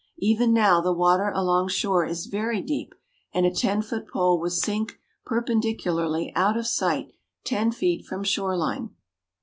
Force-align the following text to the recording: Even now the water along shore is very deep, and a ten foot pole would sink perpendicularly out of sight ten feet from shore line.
Even 0.17 0.51
now 0.51 0.81
the 0.81 0.91
water 0.91 1.29
along 1.29 1.67
shore 1.67 2.03
is 2.07 2.25
very 2.25 2.59
deep, 2.59 2.95
and 3.35 3.45
a 3.45 3.53
ten 3.53 3.83
foot 3.83 4.07
pole 4.07 4.39
would 4.39 4.51
sink 4.51 4.99
perpendicularly 5.27 6.33
out 6.35 6.57
of 6.57 6.65
sight 6.65 7.11
ten 7.43 7.71
feet 7.71 8.03
from 8.03 8.23
shore 8.23 8.57
line. 8.57 8.95